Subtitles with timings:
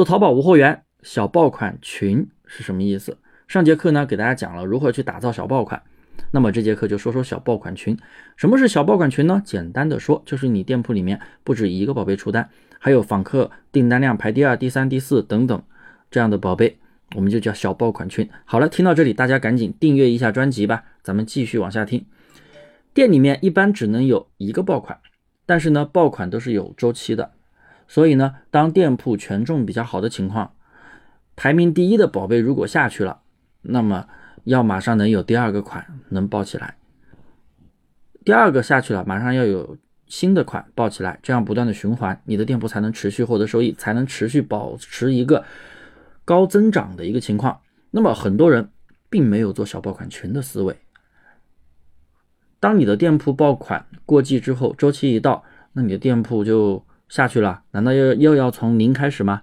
[0.00, 3.18] 做淘宝无货源小爆款群是什么意思？
[3.46, 5.82] 上节课呢给大家讲了如何去打造小爆款，
[6.30, 7.94] 那么这节课就说说小爆款群。
[8.34, 9.42] 什么是小爆款群呢？
[9.44, 15.62] 简单的说，就是你店铺里面不止一个宝贝出单，还有访客订单量排第二、第三、第四等等
[16.10, 16.78] 这样的宝贝，
[17.14, 18.26] 我们就叫小爆款群。
[18.46, 22.06] 好了，听到这里，大家赶紧订阅一下专辑吧，咱们继续往下听。
[22.94, 24.98] 店里面一般只能有一个爆款，
[25.44, 27.32] 但是呢，爆款都是有周期的。
[27.90, 30.54] 所以呢，当店铺权重比较好的情况，
[31.34, 33.22] 排名第一的宝贝如果下去了，
[33.62, 34.06] 那么
[34.44, 36.76] 要马上能有第二个款能爆起来，
[38.24, 39.76] 第二个下去了，马上要有
[40.06, 45.44] 新的款爆起来，这样不断的循环，你的店铺才能持续获得收益，才能持续保持一个
[46.24, 47.60] 高增长的一个情况。
[47.90, 48.70] 那么很多人
[49.08, 50.76] 并没有做小爆款群的思维，
[52.60, 56.84] 当你的店铺爆款过季之后，周期一到，那你的店铺就。
[57.10, 59.42] 下去了，难道又又要从零开始吗？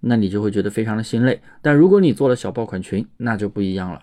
[0.00, 1.42] 那你就会觉得非常的心累。
[1.60, 4.02] 但如果你做了小爆款群，那就不一样了，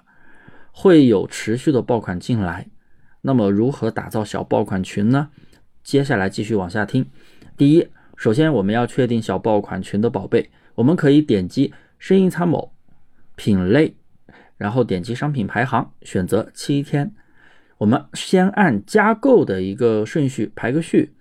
[0.71, 2.67] 会有持续的爆款进来。
[3.21, 5.29] 那么如何打造小爆款群呢？
[5.81, 7.05] 接下来继续往下听。
[7.57, 12.73] 第一，首先我们要确定小爆款群的宝贝，我们可以点击生意参谋
[13.35, 13.95] 品类，
[14.57, 17.11] 然后点击商品排行，选择七天。
[17.79, 21.15] 我们先按加购的一个顺序排个序。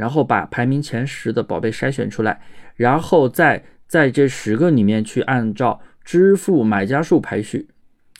[0.00, 2.40] 然后把排名前十的宝贝筛选出来，
[2.74, 7.68] 然后再在这十个里面去按照支付买家数排序，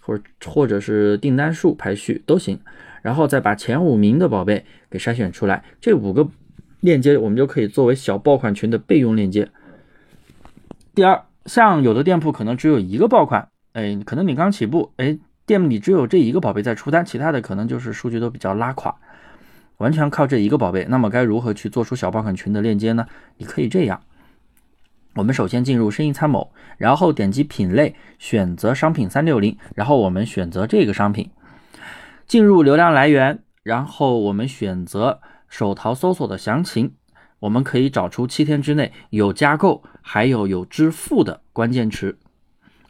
[0.02, 2.60] 或者或者是订单数排序都行。
[3.00, 6.28] 然后再把前五名的宝贝给筛选出来，这五个
[6.80, 9.48] 链接我们就可以作为小爆款群的备用链接。
[10.94, 18.94] 第二，像有的店铺可能只有一个爆款，哎，可能你刚起步，哎，店里只有这一个宝贝在出单，其他的可能就是数据都比较拉垮。
[19.80, 23.06] 完全靠这一个宝贝，那么该如何去做出小爆款群的链接呢？
[23.38, 24.02] 你可以这样，
[25.14, 31.30] 我们首先进入生意参谋，然后点击品类，选择商品三六零，然后我们选择这个商品，
[32.26, 36.92] 进入流量来源，然后我们选择手淘搜索的详情，
[37.38, 42.18] 我们可以找出七天之内有加购还有有支付的关键词，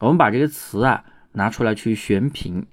[0.01, 2.67] 我们把这个词啊拿出来去选品。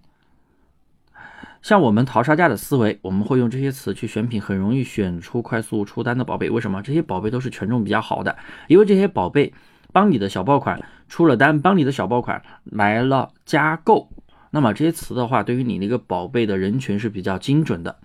[1.61, 6.49] 像我们淘沙价的思维，我们会用这些词去选品，很容易选出快速出单的宝贝。
[6.49, 6.81] 为什么？
[6.81, 8.37] 这些宝贝都是权重比较好的，
[8.67, 9.53] 因为这些宝贝
[9.91, 14.09] 帮你的小爆款出了单，帮你的小爆款来了加购。
[14.51, 17.97] 那么这些词的话，对于你那个宝贝的人群是比较精准的。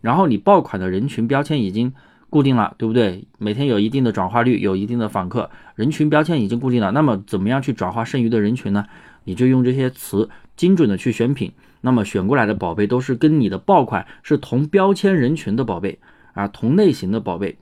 [0.00, 1.92] 然后你爆款的人群标签已经
[2.30, 3.26] 固定了，对不对？
[3.38, 6.92] 每天有一定的转化率，有一定的访客，人群标签已经固定了。
[6.92, 8.86] 那么怎么样去转化剩余的人群呢？
[9.24, 11.52] 你就用这些词精准的去选品。
[11.80, 16.00] 那么选过来的宝贝都是跟你的爆款是同标签人群的宝贝
[16.32, 17.58] 啊，同类型的宝贝，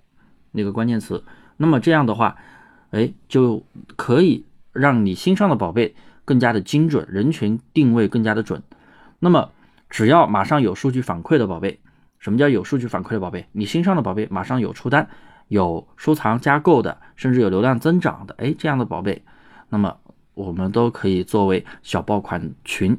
[0.53, 1.23] 那个关键词。
[1.57, 2.37] 那么这样的话，
[2.91, 3.65] 哎，就
[3.97, 5.95] 可以让你新上的宝贝
[6.25, 8.63] 更加的精准，人群定位更加的准。
[9.19, 9.51] 那么
[9.89, 11.81] 只要马上有数据反馈的宝贝，
[12.19, 13.47] 什么叫有数据反馈的宝贝？
[13.53, 15.09] 你新上的宝贝马上有出单、
[15.49, 19.23] 有收藏加购的，甚至有流量增长的，哎，这样的宝贝，
[19.69, 19.97] 那么
[20.35, 22.99] 我们都可以作为小爆款群。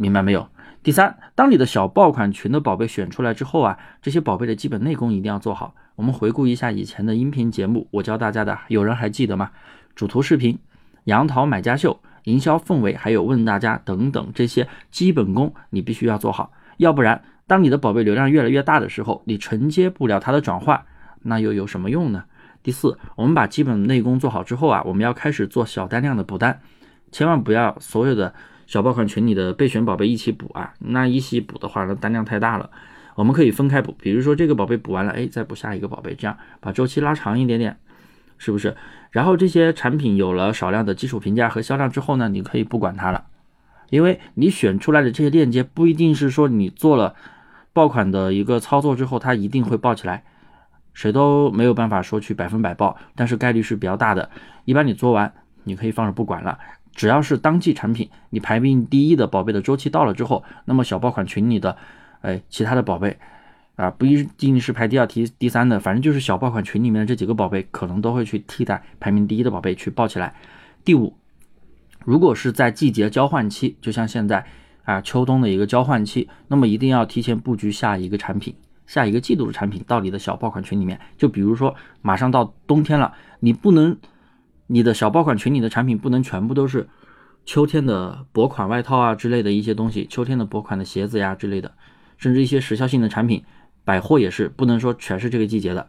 [0.00, 0.48] 明白没有？
[0.82, 5.74] 第三，当你的小爆款群的宝贝选出来之后啊，这些宝贝的基本内功一定要做好。
[5.94, 9.50] 我们回顾一下以前的音频节目，我教大家的，有人还记得吗？
[9.94, 10.58] 主图视频、
[11.04, 16.50] 杨桃买家秀、营销氛围，还有问大家等等这些基本功，你必须要做好。
[16.78, 20.86] 要不然，当你的宝贝流量越来越大的时候，你承接不了它的转化，
[21.24, 22.24] 那又有什么用呢？
[22.62, 26.58] 第四，我们把基本内功做好之后啊，我们要开始做小单量的补单，
[27.12, 28.32] 千万不要所有的。
[28.70, 32.70] 小爆款群里的备选宝贝一起补啊，那一起补的话，那单量太大了。
[33.16, 37.76] 我们可以分开补，比如说这个宝贝补完了，哎，再补下一个宝贝，这样把周期拉长一点点，
[38.38, 38.76] 是不是？
[39.10, 43.24] 然后这些产品有了少量的基础评价和销量之后呢，你可以不管它了，
[43.88, 47.16] 因为你选出来的这些链接不一定是说你做了
[47.72, 50.22] 爆款的一个操作之后，它一定会爆起来，
[50.94, 54.30] 谁都没有办法说去百分百爆，但是概率是比较大的。
[54.64, 56.56] 一般你做完，你可以放着不管了。
[56.92, 61.76] 只要是当季产品，你排名第一的宝贝的周期到了之后，那么小爆款群里的，
[62.20, 63.16] 哎，其他的宝贝
[63.76, 70.34] 啊，不一定是排第二、第第三的，反正就是小爆款群里面的这几个宝贝，可能都会去替代排名第一的宝贝去爆起来。
[70.84, 71.14] 第五，
[72.04, 74.44] 如果是在季节交换期，就像现在
[74.84, 78.54] 啊秋冬的一个交换期，那么一定要提前布局下一个产品，
[78.86, 81.00] 下一个季度的产品到你的小爆款群里面。
[81.16, 83.96] 就比如说马上到冬天了，你不能。
[84.72, 86.88] 你的小爆款群里的产品不能全部都是
[87.44, 91.74] 秋天的薄款外套啊之类的一些东西，秋天的薄款的鞋子呀之类的，
[92.16, 93.42] 甚至一些时效性的产品，
[93.84, 95.88] 百货也是不能说全是这个季节的，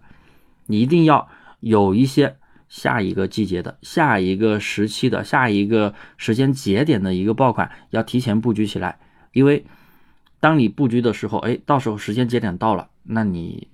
[0.65, 1.29] 你一定要
[1.59, 2.37] 有一些
[2.69, 8.97] 下一个季节的、下一个时期的、下一个时间节点的一个爆款，要提前布局起来。
[9.31, 9.63] 因为
[10.39, 13.67] 当你布局的时候，哎，到时候时间节点到了，那你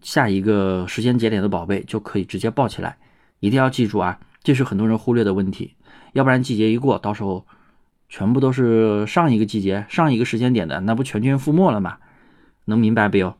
[0.00, 2.96] 下一个时间节点的宝贝就可以直接爆起来。
[3.44, 5.74] 一定要记住啊，这是很多人忽略的问题。
[6.14, 7.46] 要不然季节一过，到时候
[8.08, 11.98] 全部都是上一个季节、上一个时间点的，那不全军覆没了吗？
[12.64, 13.36] 能明白不哟？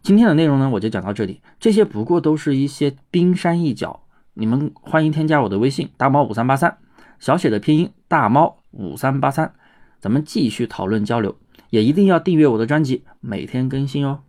[0.00, 1.42] 今天的内容呢，我就讲到这里。
[1.60, 6.78] 这些不过都是一些冰山一角，你们欢迎添加我的微信大猫五三八三，
[7.18, 9.52] 小写的拼音大猫五三八三，
[10.00, 11.36] 咱们继续讨论交流，
[11.68, 14.20] 也一定要订阅我的专辑，每天更新哦。